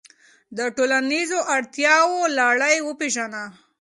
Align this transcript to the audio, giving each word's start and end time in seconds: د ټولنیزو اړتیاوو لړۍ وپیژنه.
د 0.57 0.59
ټولنیزو 0.75 1.39
اړتیاوو 1.55 2.19
لړۍ 2.39 2.77
وپیژنه. 2.83 3.43